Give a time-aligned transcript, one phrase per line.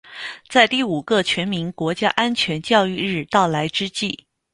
[0.49, 4.25] 在第五个全民国家安全教育日到来之际